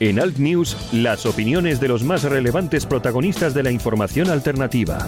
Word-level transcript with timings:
En 0.00 0.20
Alt 0.20 0.38
News, 0.38 0.76
las 0.92 1.26
opiniones 1.26 1.80
de 1.80 1.88
los 1.88 2.04
más 2.04 2.22
relevantes 2.22 2.86
protagonistas 2.86 3.54
de 3.54 3.62
la 3.62 3.70
información 3.70 4.30
alternativa. 4.30 4.98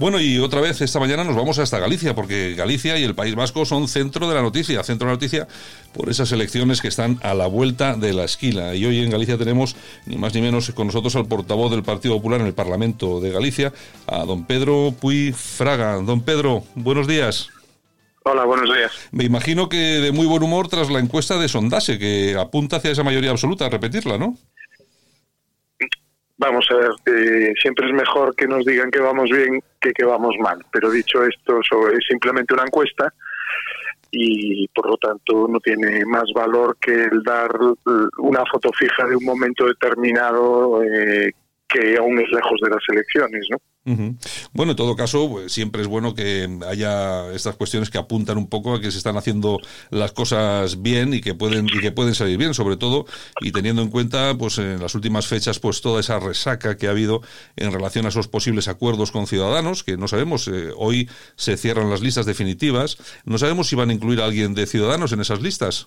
Bueno, 0.00 0.18
y 0.18 0.38
otra 0.38 0.62
vez 0.62 0.80
esta 0.80 0.98
mañana 0.98 1.24
nos 1.24 1.36
vamos 1.36 1.58
hasta 1.58 1.78
Galicia, 1.78 2.14
porque 2.14 2.54
Galicia 2.54 2.98
y 2.98 3.02
el 3.02 3.14
País 3.14 3.34
Vasco 3.34 3.66
son 3.66 3.86
centro 3.86 4.26
de 4.30 4.34
la 4.34 4.40
noticia, 4.40 4.82
centro 4.82 5.06
de 5.06 5.10
la 5.12 5.16
noticia 5.16 5.46
por 5.92 6.08
esas 6.08 6.32
elecciones 6.32 6.80
que 6.80 6.88
están 6.88 7.18
a 7.22 7.34
la 7.34 7.46
vuelta 7.46 7.96
de 7.96 8.14
la 8.14 8.24
esquina. 8.24 8.74
Y 8.74 8.86
hoy 8.86 9.00
en 9.00 9.10
Galicia 9.10 9.36
tenemos, 9.36 9.76
ni 10.06 10.16
más 10.16 10.32
ni 10.32 10.40
menos, 10.40 10.70
con 10.70 10.86
nosotros 10.86 11.16
al 11.16 11.26
portavoz 11.26 11.70
del 11.70 11.82
Partido 11.82 12.14
Popular 12.14 12.40
en 12.40 12.46
el 12.46 12.54
Parlamento 12.54 13.20
de 13.20 13.30
Galicia, 13.30 13.74
a 14.06 14.24
don 14.24 14.46
Pedro 14.46 14.94
Puy 14.98 15.32
Fraga. 15.32 15.96
Don 15.96 16.22
Pedro, 16.22 16.64
buenos 16.74 17.06
días. 17.06 17.50
Hola, 18.32 18.44
buenos 18.44 18.72
días. 18.72 19.08
Me 19.10 19.24
imagino 19.24 19.68
que 19.68 19.76
de 19.76 20.12
muy 20.12 20.24
buen 20.24 20.44
humor 20.44 20.68
tras 20.68 20.88
la 20.88 21.00
encuesta 21.00 21.36
de 21.36 21.48
Sondase, 21.48 21.98
que 21.98 22.36
apunta 22.38 22.76
hacia 22.76 22.92
esa 22.92 23.02
mayoría 23.02 23.32
absoluta, 23.32 23.66
a 23.66 23.70
repetirla, 23.70 24.18
¿no? 24.18 24.36
Vamos 26.38 26.64
a 26.70 26.74
ver, 26.76 26.90
eh, 27.06 27.52
siempre 27.60 27.88
es 27.88 27.92
mejor 27.92 28.36
que 28.36 28.46
nos 28.46 28.64
digan 28.64 28.92
que 28.92 29.00
vamos 29.00 29.30
bien 29.30 29.60
que 29.80 29.92
que 29.92 30.04
vamos 30.04 30.36
mal. 30.38 30.64
Pero 30.70 30.92
dicho 30.92 31.24
esto, 31.24 31.58
es 31.58 32.06
simplemente 32.08 32.54
una 32.54 32.62
encuesta 32.62 33.12
y 34.12 34.68
por 34.68 34.88
lo 34.88 34.96
tanto 34.96 35.48
no 35.48 35.58
tiene 35.58 36.04
más 36.04 36.30
valor 36.32 36.76
que 36.80 36.92
el 36.92 37.24
dar 37.24 37.50
una 38.18 38.44
foto 38.46 38.70
fija 38.78 39.08
de 39.08 39.16
un 39.16 39.24
momento 39.24 39.66
determinado 39.66 40.84
eh, 40.84 41.32
que 41.72 41.96
aún 41.96 42.18
es 42.18 42.28
lejos 42.30 42.58
de 42.62 42.70
las 42.70 42.82
elecciones, 42.88 43.46
¿no? 43.50 43.58
Bueno, 44.52 44.72
en 44.72 44.76
todo 44.76 44.94
caso, 44.94 45.28
pues, 45.28 45.52
siempre 45.52 45.82
es 45.82 45.88
bueno 45.88 46.14
que 46.14 46.48
haya 46.68 47.32
estas 47.32 47.56
cuestiones 47.56 47.90
que 47.90 47.98
apuntan 47.98 48.36
un 48.36 48.48
poco 48.48 48.74
a 48.74 48.80
que 48.80 48.90
se 48.90 48.98
están 48.98 49.16
haciendo 49.16 49.58
las 49.90 50.12
cosas 50.12 50.82
bien 50.82 51.14
y 51.14 51.20
que 51.20 51.34
pueden 51.34 51.66
y 51.66 51.80
que 51.80 51.90
pueden 51.90 52.14
salir 52.14 52.36
bien, 52.36 52.54
sobre 52.54 52.76
todo 52.76 53.06
y 53.40 53.52
teniendo 53.52 53.82
en 53.82 53.88
cuenta, 53.88 54.36
pues 54.36 54.58
en 54.58 54.80
las 54.80 54.94
últimas 54.94 55.26
fechas, 55.26 55.58
pues 55.58 55.80
toda 55.80 56.00
esa 56.00 56.20
resaca 56.20 56.76
que 56.76 56.86
ha 56.86 56.90
habido 56.90 57.22
en 57.56 57.72
relación 57.72 58.06
a 58.06 58.10
esos 58.10 58.28
posibles 58.28 58.68
acuerdos 58.68 59.12
con 59.12 59.26
Ciudadanos, 59.26 59.82
que 59.82 59.96
no 59.96 60.08
sabemos. 60.08 60.46
Eh, 60.48 60.70
hoy 60.76 61.08
se 61.36 61.56
cierran 61.56 61.90
las 61.90 62.02
listas 62.02 62.26
definitivas, 62.26 62.98
no 63.24 63.38
sabemos 63.38 63.68
si 63.68 63.76
van 63.76 63.90
a 63.90 63.94
incluir 63.94 64.20
a 64.20 64.26
alguien 64.26 64.54
de 64.54 64.66
Ciudadanos 64.66 65.12
en 65.12 65.20
esas 65.20 65.40
listas. 65.40 65.86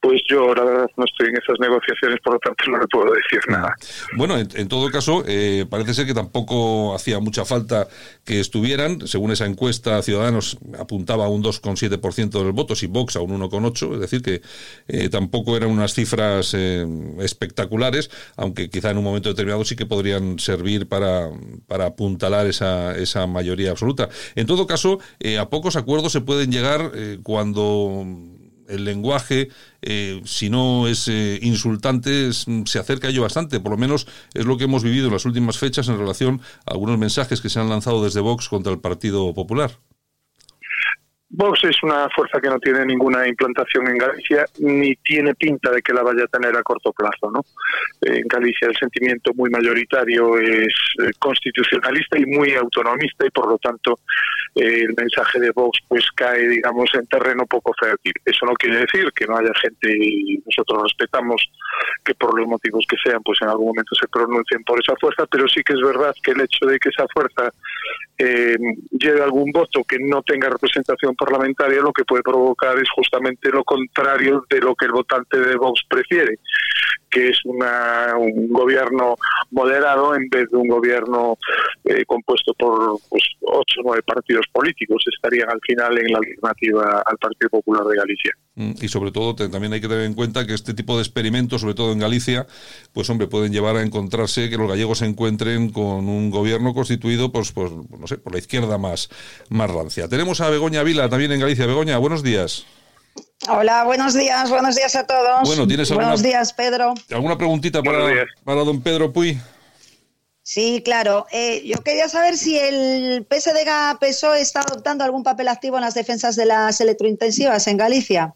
Pues 0.00 0.22
yo, 0.30 0.46
verdad, 0.46 0.88
no 0.96 1.04
estoy 1.04 1.28
en 1.28 1.36
esas 1.36 1.58
negociaciones, 1.58 2.20
por 2.22 2.34
lo 2.34 2.38
tanto 2.38 2.70
no 2.70 2.78
le 2.78 2.86
puedo 2.86 3.12
decir 3.12 3.40
nada. 3.48 3.74
Bueno, 4.16 4.38
en, 4.38 4.68
todo 4.68 4.88
caso, 4.90 5.24
eh, 5.26 5.66
parece 5.68 5.92
ser 5.92 6.06
que 6.06 6.14
tampoco 6.14 6.94
hacía 6.94 7.18
mucha 7.18 7.44
falta 7.44 7.88
que 8.24 8.38
estuvieran. 8.38 9.08
Según 9.08 9.32
esa 9.32 9.46
encuesta, 9.46 10.00
Ciudadanos 10.02 10.56
apuntaba 10.78 11.24
a 11.24 11.28
un 11.28 11.42
2,7% 11.42 12.30
de 12.30 12.44
los 12.44 12.54
votos 12.54 12.84
y 12.84 12.86
Vox 12.86 13.16
a 13.16 13.20
un 13.20 13.40
1,8%, 13.40 13.94
es 13.94 14.00
decir, 14.00 14.22
que 14.22 14.40
eh, 14.86 15.08
tampoco 15.08 15.56
eran 15.56 15.70
unas 15.70 15.94
cifras 15.94 16.54
eh, 16.54 16.86
espectaculares, 17.18 18.08
aunque 18.36 18.70
quizá 18.70 18.92
en 18.92 18.98
un 18.98 19.04
momento 19.04 19.30
determinado 19.30 19.64
sí 19.64 19.74
que 19.74 19.86
podrían 19.86 20.38
servir 20.38 20.86
para, 20.86 21.28
para 21.66 21.86
apuntalar 21.86 22.46
esa, 22.46 22.96
esa 22.96 23.26
mayoría 23.26 23.72
absoluta. 23.72 24.08
En 24.36 24.46
todo 24.46 24.68
caso, 24.68 25.00
a 25.40 25.50
pocos 25.50 25.74
acuerdos 25.74 26.12
se 26.12 26.20
pueden 26.20 26.52
llegar 26.52 26.92
cuando 27.24 28.04
el 28.68 28.84
lenguaje, 28.84 29.48
eh, 29.82 30.20
si 30.24 30.50
no 30.50 30.86
es 30.86 31.08
eh, 31.08 31.38
insultante, 31.42 32.32
se 32.32 32.78
acerca 32.78 33.08
a 33.08 33.10
ello 33.10 33.22
bastante. 33.22 33.60
Por 33.60 33.72
lo 33.72 33.78
menos 33.78 34.06
es 34.34 34.44
lo 34.44 34.56
que 34.56 34.64
hemos 34.64 34.82
vivido 34.82 35.06
en 35.06 35.12
las 35.12 35.24
últimas 35.24 35.58
fechas 35.58 35.88
en 35.88 35.98
relación 35.98 36.40
a 36.66 36.72
algunos 36.72 36.98
mensajes 36.98 37.40
que 37.40 37.50
se 37.50 37.58
han 37.58 37.68
lanzado 37.68 38.04
desde 38.04 38.20
Vox 38.20 38.48
contra 38.48 38.72
el 38.72 38.80
Partido 38.80 39.34
Popular. 39.34 39.78
Vox 41.38 41.62
es 41.62 41.76
una 41.84 42.08
fuerza 42.08 42.40
que 42.40 42.48
no 42.48 42.58
tiene 42.58 42.84
ninguna 42.84 43.24
implantación 43.28 43.86
en 43.86 43.96
Galicia 43.96 44.44
ni 44.58 44.96
tiene 44.96 45.36
pinta 45.36 45.70
de 45.70 45.80
que 45.80 45.92
la 45.92 46.02
vaya 46.02 46.24
a 46.24 46.26
tener 46.26 46.56
a 46.56 46.64
corto 46.64 46.92
plazo. 46.92 47.30
¿no? 47.30 47.42
En 48.02 48.26
Galicia 48.26 48.66
el 48.66 48.76
sentimiento 48.76 49.30
muy 49.34 49.48
mayoritario 49.48 50.36
es 50.40 50.74
eh, 51.00 51.10
constitucionalista 51.20 52.18
y 52.18 52.26
muy 52.26 52.54
autonomista 52.54 53.24
y 53.24 53.30
por 53.30 53.48
lo 53.48 53.56
tanto 53.58 54.00
eh, 54.56 54.82
el 54.82 54.94
mensaje 54.96 55.38
de 55.38 55.52
Vox 55.52 55.78
pues 55.86 56.10
cae 56.16 56.48
digamos 56.48 56.90
en 56.94 57.06
terreno 57.06 57.46
poco 57.46 57.72
fértil. 57.78 58.14
Eso 58.24 58.44
no 58.44 58.54
quiere 58.54 58.78
decir 58.78 59.12
que 59.12 59.26
no 59.28 59.36
haya 59.36 59.52
gente 59.62 59.96
y 59.96 60.42
nosotros 60.44 60.82
respetamos 60.82 61.40
que 62.04 62.14
por 62.16 62.36
los 62.36 62.48
motivos 62.48 62.84
que 62.88 62.96
sean 63.04 63.22
pues 63.22 63.38
en 63.42 63.48
algún 63.48 63.68
momento 63.68 63.94
se 63.94 64.08
pronuncien 64.08 64.64
por 64.64 64.80
esa 64.82 64.96
fuerza, 64.96 65.24
pero 65.26 65.46
sí 65.46 65.62
que 65.62 65.74
es 65.74 65.80
verdad 65.80 66.12
que 66.20 66.32
el 66.32 66.40
hecho 66.40 66.66
de 66.66 66.80
que 66.80 66.88
esa 66.88 67.06
fuerza 67.14 67.52
eh, 68.18 68.56
lleve 68.90 69.22
algún 69.22 69.52
voto 69.52 69.84
que 69.84 69.98
no 70.00 70.20
tenga 70.22 70.48
representación 70.48 71.14
parlamentaria 71.28 71.80
lo 71.80 71.92
que 71.92 72.04
puede 72.04 72.22
provocar 72.22 72.76
es 72.78 72.88
justamente 72.94 73.50
lo 73.50 73.64
contrario 73.64 74.44
de 74.48 74.60
lo 74.60 74.74
que 74.74 74.86
el 74.86 74.92
votante 74.92 75.38
de 75.38 75.56
Vox 75.56 75.82
prefiere, 75.88 76.38
que 77.10 77.28
es 77.28 77.38
una, 77.44 78.14
un 78.16 78.48
gobierno 78.48 79.16
moderado 79.50 80.14
en 80.14 80.28
vez 80.28 80.50
de 80.50 80.56
un 80.56 80.68
gobierno 80.68 81.36
eh, 81.84 82.04
compuesto 82.06 82.52
por 82.54 82.98
pues, 83.08 83.22
ocho 83.42 83.80
o 83.80 83.82
nueve 83.84 84.02
partidos 84.02 84.46
políticos. 84.52 85.04
Estarían 85.14 85.50
al 85.50 85.60
final 85.66 85.98
en 85.98 86.12
la 86.12 86.18
alternativa 86.18 87.02
al 87.04 87.18
Partido 87.18 87.50
Popular 87.50 87.84
de 87.84 87.96
Galicia. 87.96 88.32
Mm, 88.54 88.72
y 88.80 88.88
sobre 88.88 89.12
todo 89.12 89.34
también 89.34 89.72
hay 89.72 89.80
que 89.80 89.88
tener 89.88 90.04
en 90.04 90.14
cuenta 90.14 90.46
que 90.46 90.54
este 90.54 90.74
tipo 90.74 90.96
de 90.96 91.02
experimentos, 91.02 91.60
sobre 91.60 91.74
todo 91.74 91.92
en 91.92 91.98
Galicia, 91.98 92.46
pues 92.92 93.08
hombre, 93.10 93.26
pueden 93.26 93.52
llevar 93.52 93.76
a 93.76 93.82
encontrarse 93.82 94.50
que 94.50 94.56
los 94.56 94.68
gallegos 94.68 94.98
se 94.98 95.06
encuentren 95.06 95.70
con 95.70 96.08
un 96.08 96.30
gobierno 96.30 96.74
constituido 96.74 97.32
pues, 97.32 97.52
pues 97.52 97.72
no 97.72 98.06
sé, 98.06 98.18
por 98.18 98.32
la 98.32 98.38
izquierda 98.38 98.78
más, 98.78 99.08
más 99.50 99.70
rancia. 99.70 100.08
Tenemos 100.08 100.40
a 100.40 100.50
Begoña 100.50 100.82
Vila 100.82 101.07
también 101.08 101.32
en 101.32 101.40
Galicia. 101.40 101.66
Begoña, 101.66 101.98
buenos 101.98 102.22
días. 102.22 102.66
Hola, 103.48 103.84
buenos 103.84 104.14
días, 104.14 104.50
buenos 104.50 104.76
días 104.76 104.96
a 104.96 105.06
todos. 105.06 105.42
Bueno, 105.44 105.66
¿tienes 105.66 105.90
buenos 105.92 106.22
días, 106.22 106.52
Pedro. 106.52 106.94
¿Alguna 107.10 107.38
preguntita 107.38 107.82
para, 107.82 108.26
para 108.44 108.64
don 108.64 108.82
Pedro 108.82 109.12
Puy? 109.12 109.38
Sí, 110.42 110.82
claro. 110.84 111.26
Eh, 111.30 111.62
yo 111.66 111.82
quería 111.84 112.08
saber 112.08 112.36
si 112.36 112.58
el 112.58 113.26
PSDG-PSOE 113.28 114.40
está 114.40 114.60
adoptando 114.60 115.04
algún 115.04 115.22
papel 115.22 115.48
activo 115.48 115.76
en 115.76 115.82
las 115.82 115.94
defensas 115.94 116.36
de 116.36 116.46
las 116.46 116.80
electrointensivas 116.80 117.66
en 117.66 117.76
Galicia. 117.76 118.34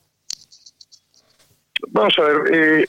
Vamos 1.88 2.14
a 2.18 2.22
ver, 2.22 2.54
eh, 2.54 2.88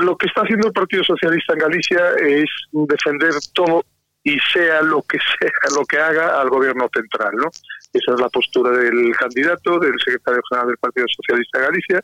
lo 0.00 0.16
que 0.16 0.26
está 0.26 0.40
haciendo 0.40 0.68
el 0.68 0.72
Partido 0.72 1.04
Socialista 1.04 1.52
en 1.52 1.58
Galicia 1.58 2.00
es 2.26 2.48
defender 2.72 3.32
todo 3.52 3.84
y 4.26 4.36
sea 4.52 4.82
lo 4.82 5.02
que 5.02 5.18
sea 5.38 5.50
lo 5.76 5.84
que 5.86 5.98
haga 5.98 6.40
al 6.40 6.50
gobierno 6.50 6.88
central, 6.92 7.30
¿no? 7.36 7.48
Esa 7.92 8.12
es 8.12 8.20
la 8.20 8.28
postura 8.28 8.76
del 8.76 9.14
candidato, 9.16 9.78
del 9.78 9.94
secretario 10.04 10.42
general 10.50 10.68
del 10.68 10.76
Partido 10.78 11.06
Socialista 11.16 11.60
de 11.60 11.64
Galicia. 11.66 12.00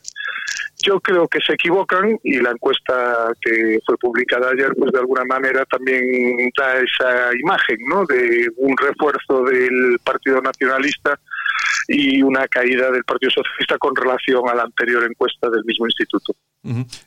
Yo 0.81 0.99
creo 1.01 1.27
que 1.27 1.39
se 1.45 1.53
equivocan 1.53 2.17
y 2.23 2.39
la 2.39 2.51
encuesta 2.51 3.31
que 3.41 3.79
fue 3.85 3.97
publicada 3.97 4.51
ayer, 4.51 4.73
pues 4.77 4.91
de 4.93 4.99
alguna 4.99 5.25
manera 5.25 5.65
también 5.65 6.49
da 6.57 6.77
esa 6.77 7.35
imagen, 7.37 7.77
¿no? 7.87 8.05
De 8.05 8.47
un 8.55 8.75
refuerzo 8.77 9.43
del 9.43 9.99
Partido 10.03 10.41
Nacionalista 10.41 11.19
y 11.87 12.21
una 12.21 12.47
caída 12.47 12.91
del 12.91 13.03
Partido 13.03 13.31
Socialista 13.31 13.77
con 13.77 13.95
relación 13.95 14.47
a 14.49 14.55
la 14.55 14.63
anterior 14.63 15.03
encuesta 15.03 15.49
del 15.49 15.63
mismo 15.65 15.85
instituto. 15.85 16.33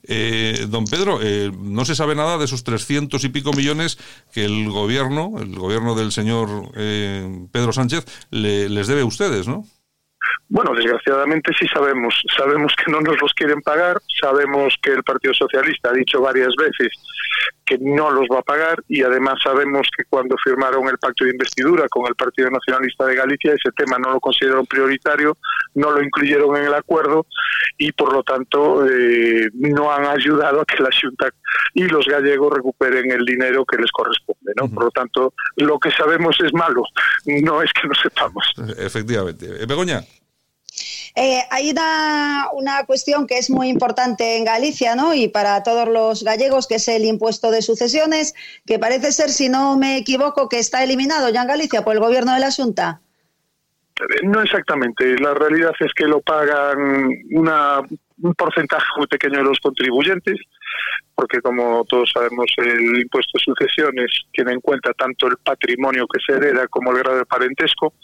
Eh, 0.02 0.66
don 0.68 0.84
Pedro, 0.84 1.18
eh, 1.22 1.50
no 1.58 1.84
se 1.86 1.94
sabe 1.94 2.14
nada 2.14 2.36
de 2.36 2.44
esos 2.44 2.62
trescientos 2.62 3.24
y 3.24 3.30
pico 3.30 3.52
millones 3.52 3.98
que 4.32 4.44
el 4.44 4.70
gobierno, 4.70 5.34
el 5.40 5.58
gobierno 5.58 5.94
del 5.94 6.12
señor 6.12 6.72
eh, 6.76 7.46
Pedro 7.52 7.72
Sánchez, 7.72 8.04
les 8.30 8.86
debe 8.86 9.00
a 9.00 9.06
ustedes, 9.06 9.48
¿no? 9.48 9.64
Bueno, 10.48 10.74
desgraciadamente 10.74 11.52
sí 11.58 11.66
sabemos. 11.66 12.14
Sabemos 12.36 12.72
que 12.76 12.90
no 12.90 13.00
nos 13.00 13.20
los 13.20 13.32
quieren 13.34 13.60
pagar, 13.62 14.00
sabemos 14.20 14.74
que 14.80 14.92
el 14.92 15.02
Partido 15.02 15.34
Socialista 15.34 15.90
ha 15.90 15.92
dicho 15.92 16.20
varias 16.20 16.54
veces 16.56 16.92
que 17.64 17.78
no 17.80 18.10
los 18.12 18.28
va 18.32 18.38
a 18.38 18.42
pagar 18.42 18.82
y 18.88 19.02
además 19.02 19.34
sabemos 19.42 19.88
que 19.96 20.04
cuando 20.08 20.36
firmaron 20.42 20.86
el 20.88 20.98
pacto 20.98 21.24
de 21.24 21.32
investidura 21.32 21.88
con 21.88 22.06
el 22.06 22.14
Partido 22.14 22.48
Nacionalista 22.48 23.04
de 23.06 23.16
Galicia 23.16 23.54
ese 23.54 23.72
tema 23.72 23.98
no 23.98 24.12
lo 24.12 24.20
consideraron 24.20 24.64
prioritario, 24.66 25.36
no 25.74 25.90
lo 25.90 26.00
incluyeron 26.00 26.56
en 26.56 26.66
el 26.66 26.74
acuerdo 26.74 27.26
y 27.76 27.90
por 27.90 28.12
lo 28.12 28.22
tanto 28.22 28.86
eh, 28.86 29.50
no 29.54 29.92
han 29.92 30.06
ayudado 30.06 30.60
a 30.60 30.64
que 30.64 30.80
la 30.80 30.90
Junta 30.98 31.28
y 31.74 31.84
los 31.88 32.06
gallegos 32.06 32.52
recuperen 32.54 33.10
el 33.10 33.24
dinero 33.24 33.64
que 33.64 33.78
les 33.78 33.90
corresponde. 33.90 34.52
¿no? 34.56 34.68
Por 34.68 34.84
lo 34.84 34.90
tanto, 34.92 35.34
lo 35.56 35.78
que 35.80 35.90
sabemos 35.90 36.38
es 36.44 36.52
malo, 36.54 36.84
no 37.26 37.62
es 37.62 37.72
que 37.72 37.88
no 37.88 37.94
sepamos. 37.94 38.46
Efectivamente. 38.78 39.46
Eh, 39.46 39.66
Begoña. 39.66 40.00
Eh, 41.18 41.42
hay 41.50 41.70
una, 41.70 42.48
una, 42.52 42.84
cuestión 42.84 43.26
que 43.26 43.38
es 43.38 43.48
muy 43.48 43.68
importante 43.68 44.36
en 44.36 44.44
Galicia, 44.44 44.94
¿no? 44.94 45.14
Y 45.14 45.28
para 45.28 45.62
todos 45.62 45.88
los 45.88 46.22
gallegos, 46.22 46.66
que 46.66 46.74
es 46.74 46.86
el 46.88 47.06
impuesto 47.06 47.50
de 47.50 47.62
sucesiones, 47.62 48.34
que 48.66 48.78
parece 48.78 49.10
ser, 49.12 49.30
si 49.30 49.48
no 49.48 49.78
me 49.78 49.96
equivoco, 49.96 50.50
que 50.50 50.58
está 50.58 50.84
eliminado 50.84 51.30
ya 51.30 51.40
en 51.40 51.48
Galicia 51.48 51.82
por 51.82 51.94
el 51.94 52.00
gobierno 52.00 52.34
de 52.34 52.40
la 52.40 52.52
Junta. 52.52 53.00
No 54.24 54.42
exactamente. 54.42 55.18
La 55.18 55.32
realidad 55.32 55.72
es 55.80 55.92
que 55.94 56.04
lo 56.04 56.20
pagan 56.20 57.08
una, 57.32 57.80
un 58.22 58.34
porcentaje 58.34 58.86
muy 58.96 59.06
pequeño 59.06 59.38
de 59.38 59.44
los 59.44 59.60
contribuyentes, 59.60 60.40
porque 61.14 61.40
como 61.40 61.84
todos 61.88 62.10
sabemos 62.12 62.46
el 62.58 63.00
impuesto 63.00 63.38
de 63.38 63.44
sucesiones 63.44 64.10
tiene 64.32 64.52
en 64.52 64.60
cuenta 64.60 64.92
tanto 64.94 65.28
el 65.28 65.36
patrimonio 65.38 66.06
que 66.06 66.20
se 66.26 66.34
hereda 66.36 66.68
como 66.68 66.92
el 66.92 66.98
grado 66.98 67.16
de 67.18 67.26
parentesco, 67.26 67.94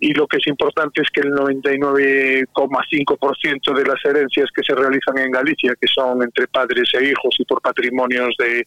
y 0.00 0.14
lo 0.14 0.26
que 0.26 0.38
es 0.38 0.46
importante 0.46 1.02
es 1.02 1.10
que 1.10 1.20
el 1.20 1.32
99,5% 1.32 3.74
de 3.74 3.84
las 3.84 4.02
herencias 4.04 4.48
que 4.54 4.62
se 4.62 4.74
realizan 4.74 5.18
en 5.18 5.30
Galicia, 5.30 5.74
que 5.80 5.88
son 5.88 6.22
entre 6.22 6.46
padres 6.48 6.88
e 6.94 7.04
hijos 7.04 7.36
y 7.38 7.44
por 7.44 7.60
patrimonios 7.60 8.34
de, 8.38 8.66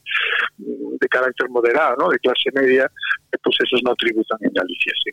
de 0.57 1.07
carácter 1.09 1.49
moderado, 1.49 1.95
¿no? 1.99 2.09
de 2.09 2.19
clase 2.19 2.51
media, 2.53 2.87
pues 3.43 3.57
esos 3.63 3.81
no 3.83 3.95
tributan 3.95 4.37
en 4.41 4.53
Galicia, 4.53 4.93
sí. 5.03 5.11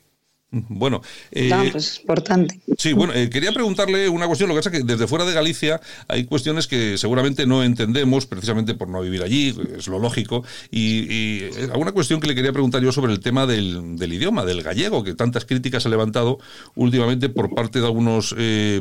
Bueno, 0.51 1.03
eh, 1.33 1.51
pues, 1.73 1.99
importante. 1.99 2.61
Sí, 2.79 2.93
bueno, 2.93 3.13
eh, 3.13 3.29
quería 3.29 3.51
preguntarle 3.51 4.09
una 4.09 4.27
cuestión. 4.27 4.49
Lo 4.49 4.55
que 4.55 4.61
pasa 4.61 4.71
es 4.71 4.81
que 4.81 4.87
desde 4.87 5.09
fuera 5.09 5.25
de 5.25 5.33
Galicia 5.33 5.81
hay 6.07 6.25
cuestiones 6.25 6.69
que 6.69 6.97
seguramente 6.99 7.47
no 7.47 7.65
entendemos, 7.65 8.27
precisamente 8.27 8.75
por 8.75 8.89
no 8.89 9.01
vivir 9.01 9.25
allí, 9.25 9.55
es 9.77 9.89
lo 9.89 9.99
lógico. 9.99 10.45
Y, 10.71 11.07
eh, 11.11 11.69
alguna 11.73 11.91
cuestión 11.91 12.21
que 12.21 12.29
le 12.29 12.37
quería 12.37 12.53
preguntar 12.53 12.81
yo 12.81 12.93
sobre 12.93 13.13
el 13.13 13.21
tema 13.21 13.45
del, 13.45 13.97
idioma, 14.01 14.45
del 14.45 14.63
gallego, 14.63 15.03
que 15.03 15.15
tantas 15.15 15.45
críticas 15.47 15.85
ha 15.85 15.89
levantado 15.89 16.39
últimamente 16.77 17.29
por 17.29 17.53
parte 17.53 17.81
de 17.81 17.87
algunos 17.87 18.35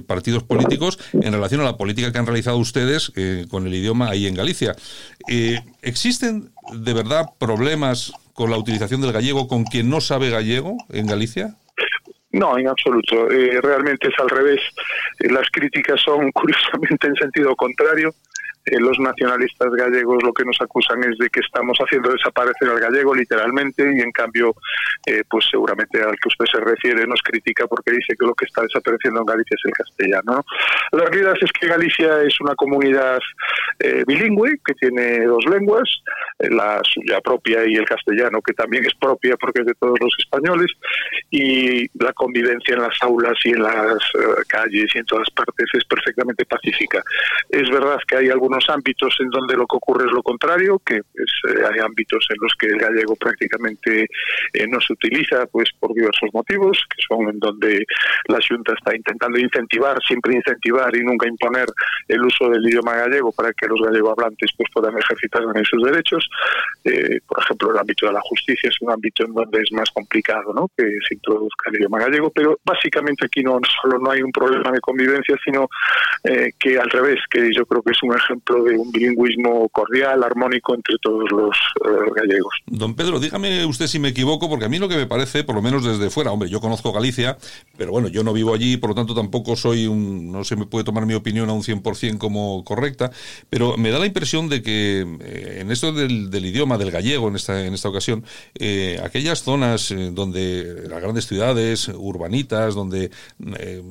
partidos 0.05 0.43
políticos 0.43 0.99
en 1.13 1.33
relación 1.33 1.61
a 1.61 1.63
la 1.63 1.77
política 1.77 2.11
que 2.11 2.17
han 2.17 2.27
realizado 2.27 2.57
ustedes 2.57 3.11
con 3.49 3.65
el 3.65 3.73
idioma 3.73 4.09
ahí 4.09 4.27
en 4.27 4.35
Galicia. 4.35 4.75
¿Existen 5.81 6.51
de 6.73 6.93
verdad 6.93 7.25
problemas 7.39 8.13
con 8.35 8.51
la 8.51 8.57
utilización 8.57 8.99
del 8.99 9.13
gallego 9.13 9.47
con 9.47 9.63
quien 9.63 9.89
no 9.89 10.01
sabe 10.01 10.29
gallego 10.29 10.75
en 10.89 11.07
Galicia? 11.07 11.55
No, 12.31 12.57
en 12.57 12.67
absoluto. 12.67 13.31
Eh, 13.31 13.61
realmente 13.61 14.09
es 14.09 14.13
al 14.19 14.29
revés. 14.29 14.59
Eh, 15.19 15.31
las 15.31 15.49
críticas 15.49 16.01
son 16.01 16.31
curiosamente 16.33 17.07
en 17.07 17.15
sentido 17.15 17.55
contrario. 17.55 18.13
Eh, 18.65 18.79
los 18.79 18.97
nacionalistas 18.97 19.71
gallegos 19.73 20.23
lo 20.23 20.33
que 20.33 20.43
nos 20.43 20.59
acusan 20.59 21.03
es 21.03 21.17
de 21.19 21.29
que 21.29 21.39
estamos 21.39 21.77
haciendo 21.77 22.11
desaparecer 22.11 22.67
al 22.67 22.79
gallego 22.79 23.13
literalmente 23.13 23.83
y 23.95 24.01
en 24.01 24.11
cambio 24.11 24.55
eh, 25.05 25.23
pues 25.29 25.45
seguramente 25.51 26.01
al 26.01 26.15
que 26.17 26.29
usted 26.29 26.45
se 26.51 26.59
refiere 26.61 27.05
nos 27.05 27.21
critica 27.21 27.67
porque 27.67 27.91
dice 27.91 28.15
que 28.19 28.25
lo 28.25 28.33
que 28.33 28.45
está 28.45 28.63
desapareciendo 28.63 29.19
en 29.19 29.25
Galicia 29.27 29.55
es 29.55 29.65
el 29.65 29.71
castellano. 29.71 30.43
La 30.91 31.05
realidad 31.05 31.35
es 31.39 31.51
que 31.51 31.67
Galicia 31.67 32.21
es 32.23 32.41
una 32.41 32.55
comunidad 32.55 33.19
eh, 33.79 34.03
bilingüe 34.07 34.59
que 34.65 34.73
tiene 34.73 35.25
dos 35.25 35.45
lenguas, 35.45 35.87
la 36.39 36.81
suya 36.83 37.21
propia 37.21 37.65
y 37.67 37.75
el 37.75 37.85
castellano 37.85 38.41
que 38.41 38.53
también 38.53 38.83
es 38.85 38.95
propia 38.95 39.37
porque 39.37 39.61
es 39.61 39.67
de 39.67 39.73
todos 39.75 39.97
los 39.99 40.13
españoles 40.17 40.71
y 41.29 41.87
la 42.03 42.13
convivencia 42.13 42.73
en 42.73 42.81
las 42.81 42.97
aulas 43.01 43.37
y 43.43 43.49
en 43.49 43.61
las 43.61 44.11
calles 44.47 44.89
y 44.95 44.97
en 44.97 45.05
todas 45.05 45.29
partes 45.31 45.67
es 45.73 45.85
perfectamente 45.85 46.45
pacífica. 46.45 47.03
Es 47.49 47.69
verdad 47.69 47.99
que 48.07 48.17
hay 48.17 48.29
algunos 48.29 48.54
ámbitos 48.69 49.15
en 49.19 49.29
donde 49.29 49.55
lo 49.55 49.65
que 49.65 49.77
ocurre 49.77 50.05
es 50.05 50.11
lo 50.11 50.23
contrario, 50.23 50.79
que 50.85 51.01
pues, 51.13 51.31
eh, 51.49 51.61
hay 51.71 51.79
ámbitos 51.79 52.25
en 52.29 52.37
los 52.41 52.53
que 52.59 52.67
el 52.67 52.77
gallego 52.77 53.15
prácticamente 53.15 54.07
eh, 54.53 54.67
no 54.67 54.79
se 54.81 54.93
utiliza 54.93 55.45
pues 55.47 55.69
por 55.79 55.93
diversos 55.93 56.29
motivos, 56.33 56.77
que 56.89 57.01
son 57.07 57.29
en 57.29 57.39
donde 57.39 57.85
la 58.27 58.39
Junta 58.47 58.73
está 58.73 58.95
intentando 58.95 59.39
incentivar, 59.39 59.97
siempre 60.05 60.35
incentivar 60.35 60.95
y 60.95 61.01
nunca 61.01 61.27
imponer 61.27 61.65
el 62.07 62.23
uso 62.23 62.49
del 62.49 62.67
idioma 62.67 62.95
gallego 62.95 63.31
para 63.31 63.51
que 63.53 63.67
los 63.67 63.81
gallego 63.81 64.11
hablantes 64.11 64.51
pues 64.57 64.69
puedan 64.73 64.97
ejercitar 64.97 65.43
en 65.53 65.65
sus 65.65 65.83
derechos. 65.83 66.27
Eh, 66.83 67.19
por 67.27 67.41
ejemplo, 67.41 67.71
el 67.71 67.77
ámbito 67.77 68.07
de 68.07 68.13
la 68.13 68.21
justicia 68.21 68.69
es 68.69 68.77
un 68.81 68.91
ámbito 68.91 69.25
en 69.25 69.33
donde 69.33 69.61
es 69.61 69.71
más 69.71 69.89
complicado 69.91 70.53
¿no? 70.53 70.69
que 70.77 70.83
se 71.07 71.15
introduzca 71.15 71.69
el 71.69 71.77
idioma 71.77 71.99
gallego, 71.99 72.29
pero 72.31 72.59
básicamente 72.63 73.25
aquí 73.25 73.43
no 73.43 73.59
solo 73.81 73.99
no 73.99 74.11
hay 74.11 74.21
un 74.21 74.31
problema 74.31 74.71
de 74.71 74.79
convivencia, 74.79 75.35
sino 75.43 75.67
que 76.59 76.77
al 76.77 76.89
revés, 76.89 77.19
que 77.29 77.53
yo 77.53 77.65
creo 77.65 77.81
que 77.81 77.91
es 77.91 78.03
un 78.03 78.15
ejemplo 78.15 78.44
de 78.53 78.77
un 78.77 78.91
bilingüismo 78.91 79.67
cordial, 79.69 80.23
armónico 80.23 80.75
entre 80.75 80.95
todos 81.01 81.29
los 81.31 81.55
eh, 81.83 82.11
gallegos. 82.15 82.53
Don 82.67 82.95
Pedro, 82.95 83.19
dígame 83.19 83.65
usted 83.65 83.87
si 83.87 83.97
me 83.97 84.09
equivoco, 84.09 84.47
porque 84.49 84.65
a 84.65 84.69
mí 84.69 84.77
lo 84.77 84.87
que 84.87 84.95
me 84.95 85.07
parece, 85.07 85.43
por 85.43 85.55
lo 85.55 85.61
menos 85.61 85.83
desde 85.83 86.09
fuera, 86.09 86.31
hombre, 86.31 86.49
yo 86.49 86.61
conozco 86.61 86.91
Galicia, 86.91 87.37
pero 87.77 87.91
bueno, 87.91 88.07
yo 88.07 88.23
no 88.23 88.33
vivo 88.33 88.53
allí, 88.53 88.77
por 88.77 88.91
lo 88.91 88.95
tanto 88.95 89.15
tampoco 89.15 89.55
soy 89.55 89.87
un, 89.87 90.31
no 90.31 90.43
se 90.43 90.55
me 90.55 90.65
puede 90.65 90.85
tomar 90.85 91.05
mi 91.05 91.15
opinión 91.15 91.49
a 91.49 91.53
un 91.53 91.63
100% 91.63 92.17
como 92.17 92.63
correcta, 92.63 93.11
pero 93.49 93.77
me 93.77 93.89
da 93.89 93.99
la 93.99 94.05
impresión 94.05 94.47
de 94.47 94.61
que 94.61 95.05
eh, 95.21 95.57
en 95.61 95.71
esto 95.71 95.91
del, 95.91 96.45
idioma, 96.45 96.77
del 96.77 96.91
gallego 96.91 97.27
en 97.27 97.35
esta, 97.35 97.65
en 97.65 97.73
esta 97.73 97.89
ocasión, 97.89 98.23
eh, 98.59 98.99
aquellas 99.03 99.41
zonas 99.41 99.93
donde 100.11 100.83
las 100.87 101.01
grandes 101.01 101.25
ciudades, 101.25 101.87
urbanitas, 101.87 102.75
donde 102.75 103.09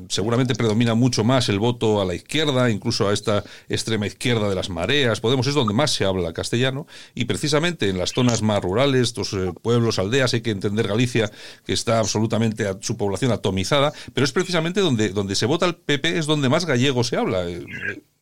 seguramente 0.09 0.55
predomina 0.55 0.95
mucho 0.95 1.25
más 1.25 1.49
el 1.49 1.59
voto 1.59 2.01
a 2.01 2.05
la 2.05 2.15
izquierda, 2.15 2.71
incluso 2.71 3.09
a 3.09 3.13
esta 3.13 3.43
extrema 3.69 4.07
izquierda, 4.07 4.44
de 4.49 4.55
las 4.55 4.71
mareas, 4.71 5.21
Podemos 5.21 5.47
es 5.47 5.55
donde 5.55 5.75
más 5.75 5.93
se 5.93 6.05
habla 6.05 6.33
castellano 6.33 6.87
y 7.15 7.25
precisamente 7.25 7.89
en 7.89 7.99
las 7.99 8.13
zonas 8.13 8.43
más 8.43 8.63
rurales, 8.63 9.03
estos 9.03 9.33
eh, 9.33 9.53
pueblos, 9.63 9.99
aldeas, 9.99 10.35
hay 10.35 10.43
que 10.43 10.51
entender 10.51 10.89
Galicia 10.89 11.31
que 11.65 11.73
está 11.73 11.99
absolutamente 11.99 12.69
a 12.69 12.77
su 12.81 12.97
población 12.97 13.33
atomizada, 13.33 13.93
pero 14.13 14.25
es 14.25 14.33
precisamente 14.33 14.81
donde, 14.81 15.11
donde 15.11 15.35
se 15.35 15.47
vota 15.47 15.67
el 15.67 15.77
PP, 15.77 16.19
es 16.19 16.27
donde 16.27 16.49
más 16.49 16.67
gallego 16.67 17.05
se 17.05 17.17
habla. 17.17 17.45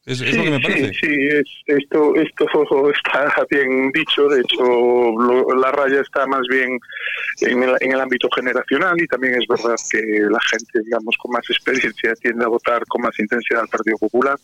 Es, 0.05 0.19
sí, 0.19 0.33
lo 0.33 0.43
que 0.43 0.51
me 0.51 0.61
parece. 0.61 0.93
Sí, 0.95 1.29
es, 1.29 1.45
esto, 1.67 2.17
esto 2.17 2.47
está 2.91 3.47
bien 3.49 3.93
dicho. 3.93 4.29
De 4.29 4.41
hecho, 4.41 5.55
la 5.55 5.71
raya 5.71 6.01
está 6.01 6.27
más 6.27 6.43
bien 6.51 6.77
en 7.43 7.63
el, 7.63 7.77
en 7.81 7.93
el, 7.93 8.01
ámbito 8.01 8.29
generacional 8.35 9.01
y 9.01 9.07
también 9.07 9.41
es 9.41 9.47
verdad 9.47 9.77
que 9.91 10.01
la 10.29 10.41
gente, 10.51 10.81
digamos, 10.85 11.17
con 11.19 11.31
más 11.31 11.49
experiencia 11.49 12.15
tiende 12.15 12.45
a 12.45 12.49
votar 12.49 12.85
con 12.89 13.03
más 13.03 13.17
intensidad 13.21 13.61
al 13.63 13.69
Partido 13.69 13.97
Popular. 13.99 14.37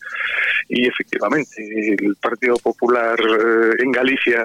Y 0.69 0.87
efectivamente, 0.87 1.97
el 1.99 2.15
Partido 2.23 2.57
Popular 2.59 3.19
eh, 3.19 3.83
en 3.83 3.91
Galicia 3.91 4.45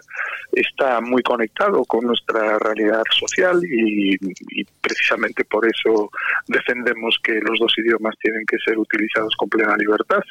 está 0.51 0.99
muy 0.99 1.21
conectado 1.21 1.85
con 1.85 2.07
nuestra 2.07 2.57
realidad 2.57 3.03
social 3.11 3.59
y, 3.63 4.15
y 4.15 4.65
precisamente 4.81 5.43
por 5.45 5.67
eso 5.67 6.09
defendemos 6.47 7.19
que 7.23 7.33
los 7.33 7.59
dos 7.59 7.73
idiomas 7.77 8.15
tienen 8.19 8.43
que 8.47 8.57
ser 8.65 8.79
utilizados 8.79 9.35
con 9.35 9.47
plena 9.49 9.75
libertad 9.77 10.23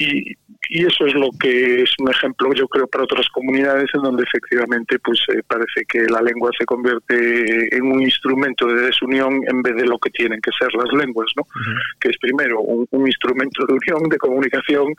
y, 0.00 0.34
y 0.70 0.86
eso 0.86 1.04
es 1.04 1.14
lo 1.14 1.30
que 1.38 1.82
es 1.82 1.90
un 1.98 2.08
ejemplo, 2.10 2.52
yo 2.54 2.68
creo, 2.68 2.86
para 2.86 3.04
otras 3.04 3.28
comunidades 3.28 3.90
en 3.92 4.02
donde 4.02 4.22
efectivamente 4.22 4.98
pues 5.00 5.20
eh, 5.34 5.42
parece 5.46 5.84
que 5.86 6.02
la 6.04 6.22
lengua 6.22 6.50
se 6.56 6.64
convierte 6.64 7.76
en 7.76 7.90
un 7.90 8.00
instrumento 8.00 8.66
de 8.68 8.82
desunión 8.82 9.40
en 9.48 9.62
vez 9.62 9.74
de 9.74 9.86
lo 9.86 9.98
que 9.98 10.10
tienen 10.10 10.40
que 10.40 10.52
ser 10.58 10.72
las 10.74 10.92
lenguas, 10.92 11.30
¿no? 11.36 11.42
Que 12.00 12.10
es 12.10 12.18
primero 12.18 12.60
un, 12.60 12.86
instrumento 13.06 13.66
de 13.66 13.74
unión, 13.74 14.08
de 14.08 14.18
comunicación, 14.18 14.94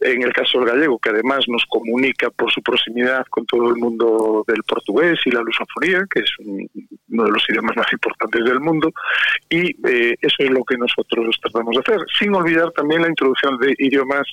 en 0.00 0.22
el 0.22 0.32
caso 0.34 0.58
del 0.58 0.68
gallego, 0.68 0.98
que 0.98 1.08
además 1.08 1.44
nos 1.48 1.64
comunica 1.66 2.28
por 2.30 2.52
su 2.52 2.62
proximidad 2.62 3.24
con 3.30 3.46
todo 3.46 3.70
el 3.70 3.76
mundo 3.76 4.44
del 4.46 4.62
portugués 4.64 5.18
y 5.24 5.30
la 5.30 5.40
lusofonía, 5.40 6.04
que 6.12 6.20
es 6.20 6.30
uno 6.38 7.24
de 7.24 7.30
los 7.30 7.48
idiomas 7.48 7.76
más 7.76 7.90
importantes 7.90 8.44
del 8.44 8.60
mundo, 8.60 8.92
y 9.48 9.70
eh, 9.88 10.14
eso 10.20 10.36
es 10.38 10.50
lo 10.50 10.62
que 10.64 10.76
nosotros 10.76 11.36
tratamos 11.40 11.74
de 11.76 11.80
hacer, 11.80 12.06
sin 12.18 12.34
olvidar 12.34 12.70
también 12.72 13.00
la 13.00 13.08
introducción 13.08 13.58
de 13.58 13.74
idiomas 13.78 14.26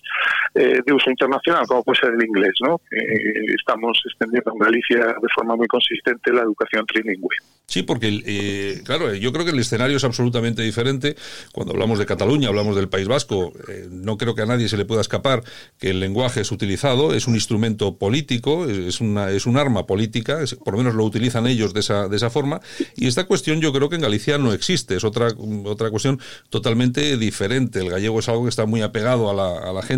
eh, 0.56 0.82
de 0.86 0.94
uso 0.94 1.10
internacional, 1.10 1.66
como 1.66 1.84
puede 1.84 2.00
ser 2.00 2.14
el 2.14 2.24
inglés. 2.24 2.54
¿no? 2.62 2.80
Eh, 2.92 3.56
estamos 3.58 4.00
extendiendo 4.06 4.52
en 4.54 4.60
Galicia 4.60 5.00
de 5.00 5.28
forma 5.34 5.56
muy 5.56 5.68
consistente 5.68 6.32
la 6.32 6.42
educación 6.42 6.86
trilingüe. 6.86 7.36
Sí, 7.66 7.82
porque, 7.82 8.22
eh, 8.26 8.82
claro, 8.86 9.16
yo 9.16 9.32
creo 9.32 9.46
que 9.46 9.52
el 9.52 9.58
escenario 9.58 9.98
es 9.98 10.04
absolutamente 10.04 10.62
diferente. 10.62 11.16
Cuando 11.54 11.74
hablamos 11.74 11.98
de 11.98 12.06
Cataluña, 12.06 12.50
hablamos 12.50 12.76
del 12.76 12.88
País 12.88 13.08
Vasco, 13.08 13.52
no 13.90 14.18
creo 14.18 14.36
que 14.36 14.44
a 14.44 14.46
nadie 14.46 14.68
se 14.68 14.78
le 14.78 14.86
pueda 14.86 15.02
escapar 15.02 15.42
que 15.80 15.90
el 15.90 16.00
lenguaje 16.00 16.42
es 16.42 16.52
utilizado, 16.52 17.16
es 17.16 17.26
un 17.26 17.34
instrumento 17.34 17.98
político, 17.98 18.68
es, 18.68 19.02
una, 19.02 19.32
es 19.32 19.48
un 19.48 19.58
arma 19.58 19.88
política, 19.88 20.40
por 20.64 20.74
lo 20.74 20.80
menos 20.80 20.94
lo 20.94 21.04
utilizan 21.04 21.48
ellos 21.48 21.74
de 21.74 21.80
esa, 21.80 22.10
de 22.10 22.18
esa 22.18 22.30
forma, 22.30 22.60
y 22.96 23.08
esta 23.08 23.24
cuestión 23.24 23.60
yo 23.60 23.74
creo 23.74 23.90
que 23.90 23.96
en 23.96 24.02
Galicia 24.02 24.38
no 24.38 24.54
existe, 24.54 24.96
es 24.98 25.04
otra, 25.04 25.30
otra 25.66 25.90
cuestión 25.90 26.20
totalmente 26.50 27.18
diferente. 27.18 27.80
El 27.80 27.90
gallego 27.90 28.20
es 28.20 28.30
algo 28.30 28.44
que 28.44 28.50
está 28.50 28.66
muy 28.66 28.82
apegado 28.82 29.32
a 29.32 29.34
la, 29.34 29.70
a 29.70 29.74
la 29.74 29.82
gente 29.82 29.93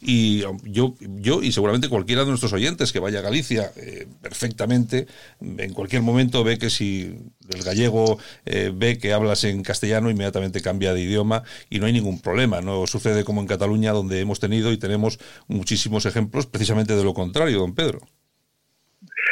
y 0.00 0.40
yo, 0.64 0.94
yo 1.00 1.42
y 1.42 1.52
seguramente 1.52 1.88
cualquiera 1.88 2.22
de 2.22 2.28
nuestros 2.28 2.52
oyentes 2.52 2.92
que 2.92 3.00
vaya 3.00 3.20
a 3.20 3.22
Galicia 3.22 3.72
eh, 3.76 4.06
perfectamente, 4.20 5.06
en 5.40 5.72
cualquier 5.72 6.02
momento 6.02 6.44
ve 6.44 6.58
que 6.58 6.70
si 6.70 7.18
el 7.48 7.62
gallego 7.62 8.18
eh, 8.46 8.72
ve 8.74 8.98
que 8.98 9.12
hablas 9.12 9.44
en 9.44 9.62
castellano, 9.62 10.10
inmediatamente 10.10 10.60
cambia 10.60 10.94
de 10.94 11.02
idioma 11.02 11.42
y 11.70 11.78
no 11.78 11.86
hay 11.86 11.92
ningún 11.92 12.20
problema. 12.20 12.60
No 12.60 12.86
sucede 12.86 13.24
como 13.24 13.40
en 13.40 13.46
Cataluña, 13.46 13.92
donde 13.92 14.20
hemos 14.20 14.40
tenido 14.40 14.72
y 14.72 14.78
tenemos 14.78 15.18
muchísimos 15.48 16.06
ejemplos 16.06 16.46
precisamente 16.46 16.96
de 16.96 17.04
lo 17.04 17.14
contrario, 17.14 17.58
don 17.58 17.74
Pedro. 17.74 18.00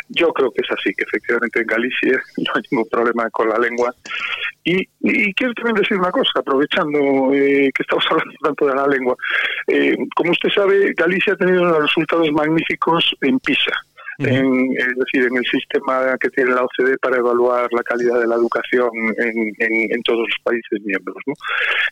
Yo 0.09 0.32
creo 0.32 0.50
que 0.50 0.62
es 0.62 0.70
así, 0.70 0.92
que 0.94 1.04
efectivamente 1.04 1.61
en 1.61 1.66
Galicia 1.66 2.23
no 2.37 2.52
hay 2.54 2.62
ningún 2.70 2.88
problema 2.88 3.30
con 3.30 3.49
la 3.49 3.59
lengua. 3.59 3.94
Y, 4.64 4.87
quiero 5.35 5.54
también 5.54 5.76
decir 5.76 5.99
una 5.99 6.11
cosa, 6.11 6.30
aprovechando 6.37 7.32
eh, 7.32 7.70
que 7.75 7.82
estamos 7.82 8.04
hablando 8.11 8.35
tanto 8.42 8.66
de 8.66 8.75
la 8.75 8.87
lengua. 8.87 9.16
Eh, 9.66 9.97
como 10.14 10.32
usted 10.32 10.50
sabe, 10.50 10.92
Galicia 10.97 11.32
ha 11.32 11.37
tenido 11.37 11.62
unos 11.62 11.82
resultados 11.82 12.30
magníficos 12.32 13.14
en 13.23 13.38
PISA 13.40 13.73
en, 14.20 14.76
es 14.76 14.96
decir, 14.96 15.24
en 15.24 15.36
el 15.36 15.44
sistema 15.44 16.16
que 16.18 16.28
tiene 16.30 16.50
la 16.50 16.64
OCDE 16.64 16.98
para 16.98 17.16
evaluar 17.16 17.68
la 17.72 17.82
calidad 17.82 18.20
de 18.20 18.26
la 18.26 18.36
educación 18.36 18.90
en, 19.18 19.54
en, 19.58 20.02
todos 20.02 20.20
los 20.20 20.36
países 20.42 20.80
miembros. 20.84 21.16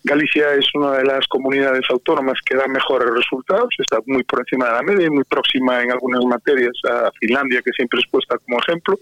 Galicia 0.04 0.54
es 0.54 0.66
una 0.74 0.92
de 0.98 1.04
las 1.04 1.26
comunidades 1.28 1.82
autónomas 1.90 2.38
que 2.44 2.56
da 2.56 2.66
mejores 2.66 3.10
resultados, 3.10 3.68
está 3.78 3.98
muy 4.06 4.22
por 4.24 4.40
encima 4.40 4.66
de 4.66 4.72
la 4.72 4.82
media 4.82 5.06
y 5.06 5.10
muy 5.10 5.24
próxima 5.24 5.82
en 5.82 5.92
algunas 5.92 6.24
materias 6.24 6.72
a 6.88 7.10
Finlandia, 7.20 7.62
que 7.62 7.72
siempre 7.72 8.00
es 8.00 8.06
puesta 8.10 8.36
como 8.38 8.58
ejemplo, 8.58 8.98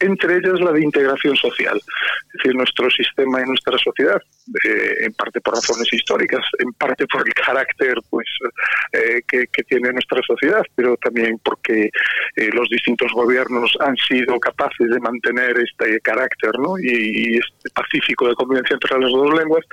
entre 0.00 0.36
ellas 0.36 0.60
la 0.60 0.72
de 0.72 0.82
integración 0.82 1.36
social. 1.36 1.76
Es 1.76 2.32
decir, 2.34 2.54
nuestro 2.54 2.90
sistema 2.90 3.40
y 3.40 3.44
nuestra 3.44 3.76
sociedad, 3.78 4.20
eh, 4.64 5.04
en 5.04 5.12
parte 5.12 5.40
por 5.40 5.54
razones 5.54 5.92
históricas, 5.92 6.44
en 6.58 6.72
parte 6.72 7.06
por 7.06 7.26
el 7.26 7.32
carácter 7.34 7.94
pues 8.10 8.26
eh, 8.92 9.22
que, 9.26 9.46
tiene 9.68 9.92
nuestra 9.92 10.20
sociedad, 10.26 10.62
pero 10.74 10.96
también 10.96 11.38
porque 11.42 11.90
eh, 12.36 12.50
los 12.52 12.68
distintos 12.68 13.12
gobiernos 13.12 13.72
han 13.80 13.96
sido 13.96 14.38
capaces 14.40 14.90
de 14.90 14.98
mantener 14.98 15.56
este 15.58 16.00
carácter 16.00 16.50
¿no? 16.58 16.78
y, 16.78 17.38
este 17.38 17.70
pacífico 17.70 18.28
de 18.28 18.34
convivencia 18.34 18.74
entre 18.74 18.98
las 18.98 19.10
dos 19.10 19.32
lenguas, 19.38 19.64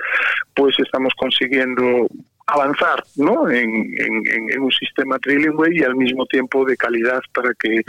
pues 0.54 0.78
estamos 0.78 1.12
consiguiendo 1.16 2.06
avanzar 2.52 3.02
¿no? 3.16 3.48
En, 3.48 4.60
un 4.60 4.72
sistema 4.72 5.18
trilingüe 5.18 5.68
y 5.72 5.82
al 5.82 5.96
mismo 5.96 6.26
tiempo 6.26 6.64
de 6.64 6.76
calidad 6.76 7.20
para 7.32 7.52
que 7.54 7.82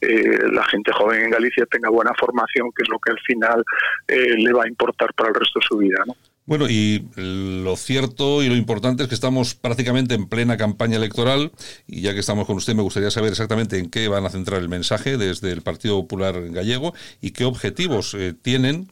eh, 0.00 0.38
la 0.52 0.64
gente 0.64 0.92
joven 0.92 1.24
en 1.24 1.30
Galicia 1.30 1.66
tenga 1.66 1.90
buena 1.90 2.12
formación, 2.18 2.70
que 2.76 2.82
es 2.82 2.88
lo 2.88 2.98
que 2.98 3.12
al 3.12 3.20
final 3.20 3.64
eh, 4.08 4.34
le 4.36 4.52
va 4.52 4.64
a 4.64 4.68
importar 4.68 5.12
para 5.14 5.30
el 5.30 5.34
resto 5.34 5.60
de 5.60 5.66
su 5.66 5.78
vida. 5.78 5.98
¿no? 6.06 6.14
Bueno, 6.48 6.66
y 6.66 7.06
lo 7.14 7.76
cierto 7.76 8.42
y 8.42 8.48
lo 8.48 8.56
importante 8.56 9.02
es 9.02 9.10
que 9.10 9.14
estamos 9.14 9.54
prácticamente 9.54 10.14
en 10.14 10.28
plena 10.28 10.56
campaña 10.56 10.96
electoral 10.96 11.52
y 11.86 12.00
ya 12.00 12.14
que 12.14 12.20
estamos 12.20 12.46
con 12.46 12.56
usted 12.56 12.74
me 12.74 12.80
gustaría 12.80 13.10
saber 13.10 13.32
exactamente 13.32 13.78
en 13.78 13.90
qué 13.90 14.08
van 14.08 14.24
a 14.24 14.30
centrar 14.30 14.62
el 14.62 14.70
mensaje 14.70 15.18
desde 15.18 15.52
el 15.52 15.60
Partido 15.60 16.00
Popular 16.00 16.48
Gallego 16.48 16.94
y 17.20 17.32
qué 17.32 17.44
objetivos 17.44 18.14
eh, 18.14 18.32
tienen. 18.32 18.88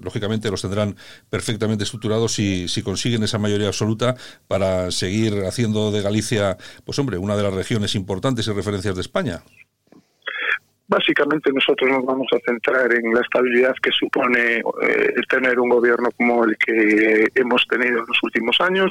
Lógicamente 0.00 0.52
los 0.52 0.62
tendrán 0.62 0.94
perfectamente 1.30 1.82
estructurados 1.82 2.32
si, 2.32 2.68
si 2.68 2.80
consiguen 2.82 3.24
esa 3.24 3.38
mayoría 3.38 3.66
absoluta 3.66 4.14
para 4.46 4.92
seguir 4.92 5.46
haciendo 5.48 5.90
de 5.90 6.02
Galicia, 6.02 6.58
pues 6.84 6.96
hombre, 7.00 7.18
una 7.18 7.36
de 7.36 7.42
las 7.42 7.54
regiones 7.54 7.96
importantes 7.96 8.46
y 8.46 8.52
referencias 8.52 8.94
de 8.94 9.00
España. 9.00 9.42
Básicamente 10.90 11.52
nosotros 11.52 11.88
nos 11.88 12.04
vamos 12.04 12.26
a 12.32 12.38
centrar 12.44 12.92
en 12.92 13.14
la 13.14 13.20
estabilidad 13.20 13.72
que 13.80 13.92
supone 13.92 14.56
eh, 14.56 15.14
tener 15.28 15.60
un 15.60 15.68
gobierno 15.68 16.08
como 16.16 16.44
el 16.44 16.56
que 16.58 17.28
hemos 17.36 17.64
tenido 17.68 18.00
en 18.00 18.06
los 18.08 18.22
últimos 18.24 18.60
años, 18.60 18.90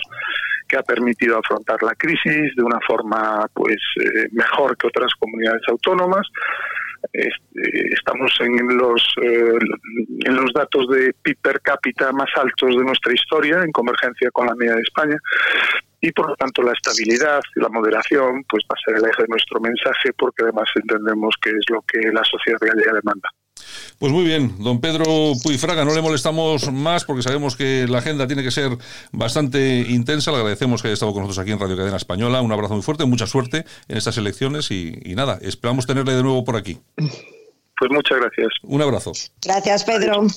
que 0.65 0.77
ha 0.77 0.81
permitido 0.83 1.37
afrontar 1.37 1.83
la 1.83 1.93
crisis 1.95 2.55
de 2.55 2.63
una 2.63 2.79
forma 2.87 3.45
pues 3.53 3.75
eh, 3.99 4.29
mejor 4.31 4.77
que 4.77 4.87
otras 4.87 5.11
comunidades 5.19 5.63
autónomas. 5.67 6.25
Este, 7.13 7.93
estamos 7.93 8.31
en 8.41 8.77
los 8.77 9.01
eh, 9.21 9.57
en 10.25 10.35
los 10.35 10.51
datos 10.53 10.87
de 10.89 11.13
PIB 11.21 11.37
per 11.41 11.61
cápita 11.61 12.11
más 12.11 12.29
altos 12.35 12.75
de 12.75 12.83
nuestra 12.83 13.13
historia 13.13 13.61
en 13.63 13.71
convergencia 13.71 14.29
con 14.31 14.47
la 14.47 14.55
media 14.55 14.75
de 14.75 14.81
España 14.81 15.17
y 16.01 16.11
por 16.11 16.29
lo 16.29 16.35
tanto 16.35 16.61
la 16.61 16.73
estabilidad 16.73 17.41
y 17.55 17.59
la 17.59 17.69
moderación 17.69 18.43
pues 18.47 18.63
va 18.71 18.75
a 18.75 18.83
ser 18.85 18.97
el 18.97 19.09
eje 19.09 19.23
de 19.23 19.29
nuestro 19.29 19.59
mensaje 19.59 20.13
porque 20.17 20.43
además 20.43 20.69
entendemos 20.75 21.35
que 21.41 21.49
es 21.49 21.69
lo 21.69 21.81
que 21.81 22.11
la 22.11 22.23
sociedad 22.23 22.59
gallega 22.61 22.93
demanda. 22.93 23.29
Pues 23.97 24.11
muy 24.11 24.23
bien, 24.23 24.55
don 24.59 24.81
Pedro 24.81 25.33
Puyfraga, 25.43 25.85
no 25.85 25.93
le 25.93 26.01
molestamos 26.01 26.71
más 26.71 27.05
porque 27.05 27.23
sabemos 27.23 27.55
que 27.55 27.85
la 27.87 27.99
agenda 27.99 28.27
tiene 28.27 28.43
que 28.43 28.51
ser 28.51 28.77
bastante 29.11 29.85
intensa. 29.89 30.31
Le 30.31 30.37
agradecemos 30.37 30.81
que 30.81 30.87
haya 30.87 30.93
estado 30.93 31.13
con 31.13 31.23
nosotros 31.23 31.41
aquí 31.43 31.51
en 31.51 31.59
Radio 31.59 31.77
Cadena 31.77 31.97
Española. 31.97 32.41
Un 32.41 32.51
abrazo 32.51 32.73
muy 32.73 32.83
fuerte, 32.83 33.05
mucha 33.05 33.27
suerte 33.27 33.65
en 33.87 33.97
estas 33.97 34.17
elecciones 34.17 34.71
y, 34.71 34.97
y 35.03 35.15
nada, 35.15 35.39
esperamos 35.41 35.85
tenerle 35.85 36.13
de 36.13 36.23
nuevo 36.23 36.43
por 36.43 36.55
aquí. 36.55 36.79
Pues 37.79 37.91
muchas 37.91 38.19
gracias. 38.19 38.49
Un 38.63 38.81
abrazo. 38.81 39.13
Gracias, 39.41 39.83
Pedro. 39.85 40.27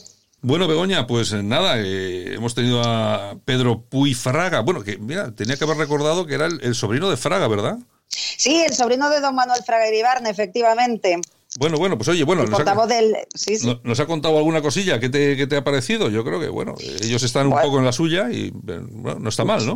Bueno, 0.44 0.66
Begoña, 0.66 1.06
pues 1.06 1.32
nada, 1.32 1.78
eh, 1.78 2.34
hemos 2.34 2.56
tenido 2.56 2.82
a 2.84 3.36
Pedro 3.44 3.82
Puy 3.82 4.12
Fraga. 4.12 4.60
Bueno, 4.60 4.82
que 4.82 4.98
mira, 4.98 5.32
tenía 5.32 5.56
que 5.56 5.62
haber 5.62 5.76
recordado 5.76 6.26
que 6.26 6.34
era 6.34 6.46
el, 6.46 6.74
sobrino 6.74 7.08
de 7.08 7.16
Fraga, 7.16 7.46
¿verdad? 7.46 7.78
Sí, 8.08 8.60
el 8.60 8.72
sobrino 8.72 9.08
de 9.08 9.20
don 9.20 9.36
Manuel 9.36 9.62
Fraga 9.64 9.88
Iribarne, 9.88 10.30
efectivamente. 10.30 11.20
Bueno, 11.58 11.76
bueno, 11.76 11.98
pues 11.98 12.08
oye, 12.08 12.24
bueno, 12.24 12.44
nos 12.44 12.60
ha, 12.60 12.86
del... 12.86 13.14
nos 13.82 14.00
ha, 14.00 14.06
contado 14.06 14.38
alguna 14.38 14.62
cosilla. 14.62 14.98
¿Qué 14.98 15.10
te, 15.10 15.36
qué 15.36 15.46
te 15.46 15.56
ha 15.56 15.64
parecido? 15.64 16.08
Yo 16.08 16.24
creo 16.24 16.40
que, 16.40 16.48
bueno, 16.48 16.74
ellos 17.02 17.22
están 17.22 17.48
un 17.48 17.60
poco 17.60 17.78
en 17.78 17.84
la 17.84 17.92
suya 17.92 18.30
y 18.30 18.50
bueno, 18.54 19.18
no 19.20 19.28
está 19.28 19.44
mal, 19.44 19.66
¿no? 19.66 19.74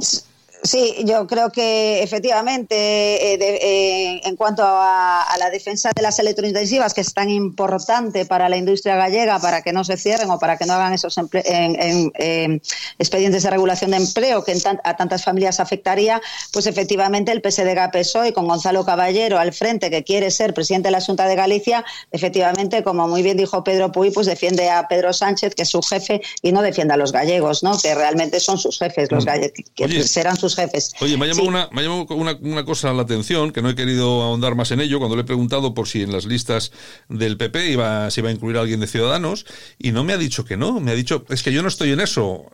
Sí, 0.67 0.97
yo 1.05 1.27
creo 1.27 1.51
que 1.51 2.03
efectivamente 2.03 2.75
eh, 2.75 3.39
eh, 3.41 4.21
en 4.25 4.37
cuanto 4.37 4.63
a, 4.65 5.25
la 5.39 5.51
defensa 5.51 5.91
de 5.95 6.03
las 6.03 6.19
electrointensivas, 6.19 6.93
que 6.95 7.03
es 7.03 7.13
tan 7.15 7.31
importante 7.31 8.27
para 8.27 8.49
la 8.49 8.57
industria 8.57 8.97
gallega, 8.97 9.39
para 9.39 9.63
que 9.63 9.73
no 9.73 9.85
se 9.85 9.97
cierren 9.97 10.31
o 10.31 10.39
para 10.39 10.57
que 10.57 10.67
no 10.67 10.73
hagan 10.73 10.95
esos 10.95 11.17
en, 11.19 12.63
expedientes 12.99 13.43
de 13.43 13.51
regulación 13.51 13.93
de 13.93 13.99
empleo 13.99 14.43
que 14.43 14.57
a 14.83 14.97
tantas 14.97 15.25
familias 15.25 15.61
afectaría, 15.61 16.21
pues 16.53 16.67
efectivamente 16.67 17.33
el 17.33 17.43
PSDG 17.43 17.91
PSOE 17.93 18.33
con 18.33 18.49
Gonzalo 18.49 18.85
Caballero 18.85 19.39
al 19.39 19.53
frente, 19.53 19.91
que 19.91 20.03
quiere 20.03 20.31
ser 20.31 20.55
presidente 20.55 20.89
de 20.89 20.93
la 20.93 21.01
Junta 21.01 21.29
de 21.29 21.37
Galicia, 21.37 21.85
efectivamente, 22.11 22.83
como 22.83 23.07
muy 23.07 23.23
bien 23.23 23.37
dijo 23.37 23.63
Pedro 23.63 23.93
Puy, 23.93 24.11
pues 24.11 24.27
defiende 24.27 24.71
a 24.71 24.89
Pedro 24.89 25.13
Sánchez, 25.13 25.55
que 25.55 25.63
es 25.63 25.69
su 25.69 25.83
jefe, 25.83 26.23
y 26.43 26.53
no 26.53 26.63
defiende 26.63 26.95
a 26.95 26.97
los 26.97 27.13
gallegos, 27.13 27.63
¿no? 27.63 27.79
que 27.79 27.95
realmente 27.95 28.41
son 28.41 28.59
sus 28.59 28.79
jefes, 28.79 29.13
los 29.13 29.25
gallegos, 29.25 29.53
que 29.75 30.03
serán 30.05 30.37
sus 30.37 30.56
jefes. 30.57 30.93
Oye, 31.01 31.17
me 31.17 31.27
ha 31.27 31.29
llamado, 31.29 31.49
una, 31.49 31.69
me 31.73 31.89
una, 31.89 32.37
una, 32.41 32.65
cosa 32.65 32.93
la 32.93 33.03
atención, 33.03 33.53
que 33.53 33.63
no 33.63 33.71
he 33.71 33.75
querido 33.75 34.23
ahondar 34.23 34.55
más 34.55 34.71
en 34.71 34.81
ello, 34.81 34.99
cuando 34.99 35.17
le 35.17 35.23
he 35.23 35.25
preguntado 35.25 35.75
por 35.75 35.89
si 35.89 36.03
en 36.03 36.13
las 36.13 36.25
listas 36.25 36.73
del 37.09 37.37
PP 37.37 37.71
iba, 37.71 38.11
se 38.11 38.21
iba 38.21 38.31
a 38.31 38.33
incluir 38.33 38.57
a 38.57 38.61
alguien 38.61 38.81
de 38.81 38.87
Ciudadanos, 38.87 39.47
y 39.79 39.93
no 39.93 40.05
me 40.05 40.13
ha 40.13 40.19
dicho 40.19 40.45
que 40.45 40.57
no, 40.57 40.81
me 40.81 40.91
ha 40.91 40.95
dicho, 40.95 41.25
es 41.29 41.43
que 41.43 41.53
yo 41.53 41.63
no 41.63 41.69
estoy 41.69 41.93
en 41.93 42.01
eso. 42.01 42.47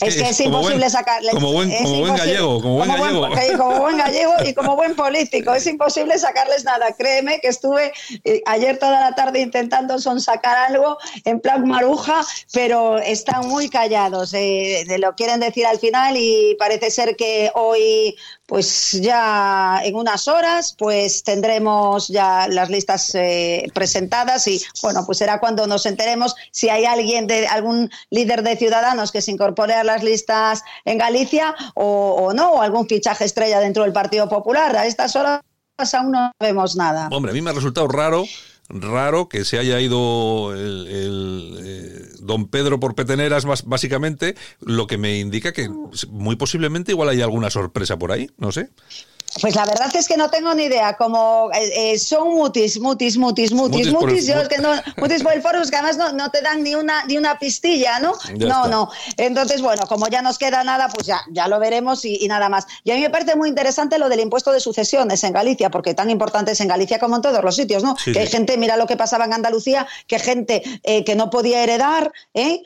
Es 0.00 0.16
que 0.16 0.28
es, 0.28 0.40
imposible 0.40 0.88
sacarle. 0.88 1.30
Como 1.32 1.52
buen, 1.52 1.70
como 1.82 2.00
buen 2.00 2.16
gallego, 2.16 2.60
como 2.60 2.76
buen 2.76 2.88
gallego. 2.88 3.58
como 3.58 3.80
buen 3.80 3.98
gallego 3.98 4.32
y 4.44 4.54
como 4.54 4.76
buen 4.76 4.94
político, 4.94 5.54
es 5.54 5.66
imposible 5.66 6.18
sacarles 6.18 6.64
nada. 6.64 6.94
Créeme 6.96 7.40
que 7.40 7.48
estuve 7.48 7.92
eh, 8.24 8.42
ayer 8.46 8.78
toda 8.78 9.00
la 9.00 9.14
tarde 9.14 9.40
intentando 9.40 9.98
son 9.98 10.20
sacar 10.20 10.56
algo 10.56 10.98
en 11.24 11.40
plan 11.40 11.66
maruja, 11.66 12.24
pero 12.52 12.98
están 12.98 13.48
muy 13.48 13.68
callados. 13.68 14.34
Eh, 14.34 14.84
lo 14.98 15.14
quieren 15.14 15.40
decir 15.40 15.66
al 15.66 15.78
final 15.78 16.16
y 16.16 16.56
parece 16.58 16.90
ser 16.90 17.16
que 17.16 17.39
hoy, 17.54 18.16
pues 18.46 18.92
ya 19.00 19.80
en 19.82 19.94
unas 19.94 20.28
horas, 20.28 20.74
pues 20.78 21.22
tendremos 21.22 22.08
ya 22.08 22.48
las 22.48 22.68
listas 22.68 23.14
eh, 23.14 23.70
presentadas 23.74 24.46
y 24.46 24.62
bueno, 24.82 25.04
pues 25.06 25.18
será 25.18 25.40
cuando 25.40 25.66
nos 25.66 25.86
enteremos 25.86 26.34
si 26.50 26.68
hay 26.68 26.84
alguien 26.84 27.26
de 27.26 27.46
algún 27.46 27.90
líder 28.10 28.42
de 28.42 28.56
Ciudadanos 28.56 29.12
que 29.12 29.22
se 29.22 29.30
incorpore 29.30 29.74
a 29.74 29.84
las 29.84 30.02
listas 30.02 30.62
en 30.84 30.98
Galicia 30.98 31.54
o, 31.74 32.16
o 32.18 32.32
no, 32.32 32.52
o 32.52 32.62
algún 32.62 32.86
fichaje 32.86 33.24
estrella 33.24 33.60
dentro 33.60 33.84
del 33.84 33.92
Partido 33.92 34.28
Popular. 34.28 34.76
A 34.76 34.86
estas 34.86 35.16
horas 35.16 35.40
aún 35.94 36.12
no 36.12 36.32
vemos 36.38 36.76
nada. 36.76 37.08
Hombre, 37.10 37.30
a 37.30 37.34
mí 37.34 37.40
me 37.40 37.50
ha 37.50 37.54
resultado 37.54 37.88
raro 37.88 38.24
raro 38.70 39.28
que 39.28 39.44
se 39.44 39.58
haya 39.58 39.80
ido 39.80 40.54
el, 40.54 41.58
eh, 41.62 42.08
don 42.20 42.48
Pedro 42.48 42.80
por 42.80 42.94
peteneras 42.94 43.44
básicamente, 43.64 44.36
lo 44.60 44.86
que 44.86 44.98
me 44.98 45.18
indica 45.18 45.52
que 45.52 45.68
muy 46.08 46.36
posiblemente 46.36 46.92
igual 46.92 47.08
hay 47.08 47.22
alguna 47.22 47.50
sorpresa 47.50 47.98
por 47.98 48.12
ahí, 48.12 48.30
no 48.38 48.52
sé. 48.52 48.70
Pues 49.40 49.54
la 49.54 49.64
verdad 49.64 49.94
es 49.94 50.08
que 50.08 50.16
no 50.16 50.28
tengo 50.28 50.54
ni 50.54 50.64
idea. 50.64 50.96
Como 50.96 51.50
eh, 51.54 51.92
eh, 51.92 51.98
son 51.98 52.34
mutis, 52.34 52.80
mutis, 52.80 53.16
mutis, 53.16 53.52
mutis, 53.52 53.92
mutis, 53.92 54.26
yo 54.26 54.40
es 54.40 54.48
que 54.48 54.58
no, 54.58 54.70
mutis 54.96 55.22
por 55.22 55.32
el 55.32 55.42
foro, 55.42 55.60
que 55.70 55.76
además 55.76 55.96
no, 55.96 56.12
no, 56.12 56.30
te 56.30 56.40
dan 56.40 56.62
ni 56.62 56.74
una, 56.74 57.04
ni 57.04 57.16
una 57.16 57.38
pistilla, 57.38 58.00
¿no? 58.00 58.14
no, 58.38 58.66
no. 58.66 58.90
Entonces, 59.16 59.62
bueno, 59.62 59.86
como 59.86 60.08
ya 60.08 60.22
nos 60.22 60.38
queda 60.38 60.64
nada, 60.64 60.88
pues 60.88 61.06
ya, 61.06 61.20
ya 61.30 61.46
lo 61.46 61.58
veremos 61.60 62.04
y, 62.04 62.26
nada 62.26 62.48
más. 62.48 62.66
Y 62.84 62.90
a 62.90 62.94
mí 62.94 63.02
me 63.02 63.10
parece 63.10 63.36
muy 63.36 63.48
interesante 63.48 63.98
lo 63.98 64.08
del 64.08 64.20
impuesto 64.20 64.52
de 64.52 64.60
sucesiones 64.60 65.22
en 65.24 65.32
Galicia, 65.32 65.70
porque 65.70 65.94
tan 65.94 66.10
importante 66.10 66.52
es 66.52 66.60
en 66.60 66.68
Galicia 66.68 66.98
como 66.98 67.16
en 67.16 67.22
todos 67.22 67.42
los 67.44 67.54
sitios, 67.54 67.82
¿no? 67.82 67.96
que 68.04 68.18
hay 68.18 68.26
gente, 68.26 68.56
mira 68.56 68.76
lo 68.76 68.86
que 68.86 68.96
pasaba 68.96 69.24
en 69.24 69.32
Andalucía, 69.32 69.86
que 70.06 70.18
gente 70.18 70.62
eh, 70.82 71.04
que 71.04 71.14
no 71.14 71.30
podía 71.30 71.62
heredar, 71.62 72.12
¿eh? 72.34 72.62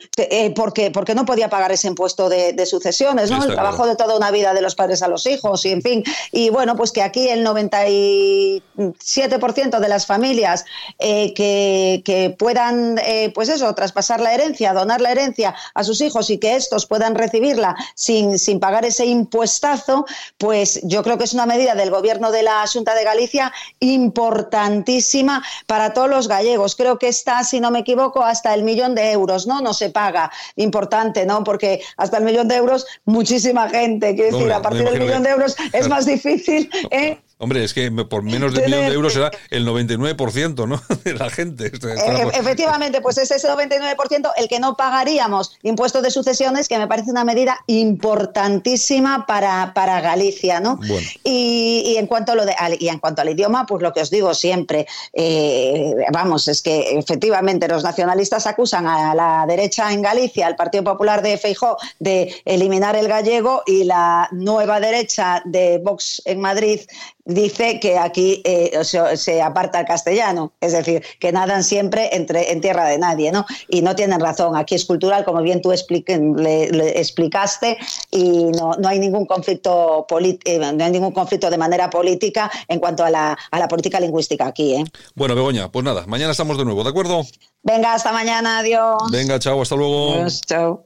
porque, 0.55 0.91
porque 0.91 1.13
no 1.15 1.25
podía 1.25 1.49
pagar 1.49 1.71
ese 1.71 1.87
impuesto 1.87 2.29
de, 2.29 2.65
sucesiones, 2.65 3.29
¿no? 3.29 3.43
el 3.43 3.53
trabajo 3.53 3.85
de 3.85 3.95
toda 3.95 4.17
una 4.17 4.31
vida 4.31 4.53
de 4.53 4.61
los 4.61 4.73
padres 4.73 5.03
a 5.03 5.07
los 5.07 5.27
hijos, 5.27 5.65
y 5.65 5.71
en 5.71 5.81
fin. 5.81 6.03
Y 6.31 6.49
bueno, 6.55 6.75
pues 6.77 6.93
que 6.93 7.01
aquí 7.01 7.27
el 7.27 7.45
97% 7.45 9.79
de 9.79 9.89
las 9.89 10.05
familias 10.05 10.63
eh, 10.99 11.33
que, 11.33 12.01
que, 12.05 12.29
puedan, 12.29 12.97
eh, 12.99 13.33
pues 13.35 13.49
eso, 13.49 13.75
traspasar 13.75 14.21
la 14.21 14.33
herencia, 14.33 14.71
donar 14.71 15.01
la 15.01 15.11
herencia 15.11 15.53
a 15.73 15.83
sus 15.83 15.99
hijos 15.99 16.29
y 16.29 16.37
que 16.37 16.55
estos 16.55 16.85
puedan 16.85 17.13
recibirla 17.13 17.75
sin, 17.93 18.39
sin 18.39 18.61
pagar 18.61 18.85
ese 18.85 19.05
impuestazo, 19.05 20.05
pues 20.37 20.79
yo 20.83 21.03
creo 21.03 21.17
que 21.17 21.25
es 21.25 21.33
una 21.33 21.45
medida 21.45 21.75
del 21.75 21.91
gobierno 21.91 22.31
de 22.31 22.43
la 22.43 22.63
Junta 22.71 22.95
de 22.95 23.03
Galicia 23.03 23.51
importantísima 23.81 25.43
para 25.67 25.93
todos 25.93 26.09
los 26.09 26.29
gallegos. 26.29 26.77
Creo 26.77 26.97
que 26.97 27.09
está, 27.09 27.43
si 27.43 27.59
no 27.59 27.69
me 27.69 27.79
equivoco, 27.79 28.23
hasta 28.23 28.53
el 28.53 28.63
millón 28.63 28.95
de 28.95 29.11
euros, 29.11 29.45
¿no? 29.45 29.59
No 29.59 29.73
se 29.73 29.89
paga. 29.89 30.31
Importante, 30.55 31.25
¿no? 31.25 31.43
Porque 31.43 31.81
hasta 31.97 32.19
el 32.19 32.23
millón 32.23 32.47
de 32.47 32.55
euros, 32.55 32.85
muchísima 33.03 33.67
gente. 33.67 34.15
Quiero 34.15 34.37
decir, 34.37 34.53
a 34.53 34.61
partir 34.61 34.85
del 34.85 35.01
millón 35.01 35.21
de 35.21 35.31
euros 35.31 35.57
es 35.73 35.89
más 35.89 36.05
difícil. 36.05 36.44
¿Eh? 36.47 37.24
Hombre, 37.37 37.65
es 37.65 37.73
que 37.73 37.91
por 37.91 38.23
menos 38.23 38.53
de 38.53 38.59
un 38.59 38.65
millón 38.65 38.85
de 38.87 38.93
euros 38.93 39.13
será 39.13 39.29
el 39.49 39.67
99% 39.67 40.67
¿no? 40.67 40.81
de 41.03 41.13
la 41.13 41.29
gente. 41.29 41.65
E-, 41.65 42.39
efectivamente, 42.39 43.01
pues 43.01 43.17
es 43.17 43.29
ese 43.29 43.49
99% 43.49 44.31
el 44.37 44.47
que 44.47 44.59
no 44.59 44.77
pagaríamos 44.77 45.57
impuestos 45.61 46.01
de 46.01 46.11
sucesiones, 46.11 46.69
que 46.69 46.77
me 46.77 46.87
parece 46.87 47.11
una 47.11 47.25
medida 47.25 47.59
importantísima 47.67 49.25
para, 49.25 49.73
para 49.73 49.99
Galicia. 49.99 50.61
¿no? 50.61 50.79
Y, 51.25 51.95
en 51.97 52.07
cuanto 52.07 52.31
a 52.31 52.35
lo 52.35 52.45
de, 52.45 52.55
y 52.79 52.87
en 52.87 52.99
cuanto 52.99 53.21
al 53.21 53.29
idioma, 53.29 53.65
pues 53.65 53.81
lo 53.81 53.91
que 53.91 54.01
os 54.01 54.09
digo 54.09 54.33
siempre, 54.33 54.87
eh, 55.11 55.93
vamos, 56.13 56.47
es 56.47 56.61
que 56.61 56.97
efectivamente 56.97 57.67
los 57.67 57.83
nacionalistas 57.83 58.47
acusan 58.47 58.87
a 58.87 59.13
la 59.13 59.45
derecha 59.45 59.91
en 59.91 60.01
Galicia, 60.01 60.47
al 60.47 60.55
Partido 60.55 60.85
Popular 60.85 61.21
de 61.21 61.37
Feijó, 61.37 61.77
de 61.99 62.33
eliminar 62.45 62.95
el 62.95 63.09
gallego 63.09 63.63
y 63.65 63.83
la 63.83 64.29
nueva 64.31 64.79
derecha 64.79 65.41
de 65.43 65.79
Vox 65.79 66.21
en 66.25 66.39
Madrid 66.39 66.79
dice 67.25 67.79
que 67.79 67.97
aquí 67.97 68.41
eh, 68.45 68.79
se, 68.83 69.41
aparta 69.41 69.79
el 69.79 69.85
castellano, 69.85 70.53
es 70.61 70.73
decir, 70.73 71.03
que 71.19 71.31
nadan 71.31 71.63
siempre 71.63 72.15
entre, 72.15 72.51
en 72.51 72.61
tierra 72.61 72.85
de 72.85 72.97
nadie, 72.97 73.31
¿no? 73.31 73.45
Y 73.67 73.81
no 73.81 73.95
tienen 73.95 74.19
razón, 74.19 74.55
aquí 74.55 74.75
es 74.75 74.85
cultural, 74.85 75.25
como 75.25 75.41
bien 75.41 75.61
tú 75.61 75.71
le, 75.71 76.99
explicaste, 76.99 77.77
y 78.11 78.45
no, 78.45 78.73
no 78.73 78.87
hay 78.87 78.99
ningún 78.99 79.25
conflicto 79.25 80.05
eh, 80.45 80.59
no 80.59 80.85
hay 80.85 80.91
ningún 80.91 81.11
conflicto 81.11 81.49
de 81.49 81.57
manera 81.57 81.89
política 81.89 82.49
en 82.67 82.79
cuanto 82.79 83.03
a 83.03 83.09
la, 83.09 83.37
a 83.51 83.59
la 83.59 83.67
política 83.67 83.99
lingüística 83.99 84.45
aquí, 84.47 84.75
¿eh? 84.75 84.83
Bueno, 85.15 85.35
Begoña, 85.35 85.71
pues 85.71 85.83
nada, 85.83 86.05
mañana 86.07 86.31
estamos 86.31 86.57
de 86.57 86.65
nuevo, 86.65 86.83
¿de 86.83 86.89
acuerdo? 86.89 87.23
Venga, 87.63 87.95
hasta 87.95 88.11
mañana, 88.11 88.59
adiós. 88.59 89.01
Venga, 89.11 89.39
chao, 89.39 89.61
hasta 89.61 89.75
luego. 89.75 90.27
chao. 90.45 90.83